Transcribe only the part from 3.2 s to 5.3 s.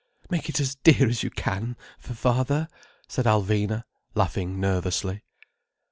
Alvina, laughing nervously.